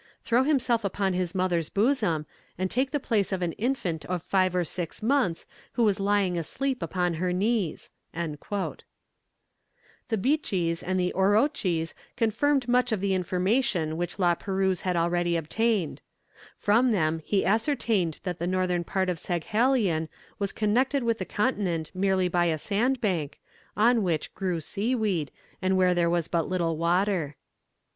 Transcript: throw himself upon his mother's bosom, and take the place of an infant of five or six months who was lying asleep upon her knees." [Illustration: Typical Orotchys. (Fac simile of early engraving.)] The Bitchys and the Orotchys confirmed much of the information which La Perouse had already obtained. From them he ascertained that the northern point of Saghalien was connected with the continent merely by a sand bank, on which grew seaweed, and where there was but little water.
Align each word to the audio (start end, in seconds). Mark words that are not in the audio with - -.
throw 0.23 0.41
himself 0.41 0.83
upon 0.83 1.13
his 1.13 1.35
mother's 1.35 1.69
bosom, 1.69 2.25
and 2.57 2.71
take 2.71 2.89
the 2.89 2.99
place 2.99 3.31
of 3.31 3.43
an 3.43 3.51
infant 3.51 4.03
of 4.05 4.23
five 4.23 4.55
or 4.55 4.63
six 4.63 5.03
months 5.03 5.45
who 5.73 5.83
was 5.83 5.99
lying 5.99 6.39
asleep 6.39 6.81
upon 6.81 7.13
her 7.13 7.31
knees." 7.31 7.91
[Illustration: 8.11 8.31
Typical 8.31 8.57
Orotchys. 8.57 8.81
(Fac 8.81 8.81
simile 8.81 9.57
of 9.59 9.59
early 9.61 9.63
engraving.)] 9.93 10.07
The 10.07 10.39
Bitchys 10.39 10.83
and 10.87 10.99
the 10.99 11.13
Orotchys 11.15 11.93
confirmed 12.17 12.67
much 12.67 12.91
of 12.91 12.99
the 13.01 13.13
information 13.13 13.95
which 13.95 14.17
La 14.17 14.33
Perouse 14.33 14.81
had 14.81 14.95
already 14.95 15.37
obtained. 15.37 16.01
From 16.57 16.91
them 16.91 17.21
he 17.23 17.45
ascertained 17.45 18.21
that 18.23 18.39
the 18.39 18.47
northern 18.47 18.83
point 18.83 19.11
of 19.11 19.19
Saghalien 19.19 20.09
was 20.39 20.51
connected 20.51 21.03
with 21.03 21.19
the 21.19 21.25
continent 21.25 21.91
merely 21.93 22.27
by 22.27 22.45
a 22.45 22.57
sand 22.57 22.99
bank, 23.01 23.39
on 23.77 24.01
which 24.01 24.33
grew 24.33 24.59
seaweed, 24.59 25.29
and 25.61 25.77
where 25.77 25.93
there 25.93 26.09
was 26.09 26.27
but 26.27 26.49
little 26.49 26.75
water. 26.75 27.35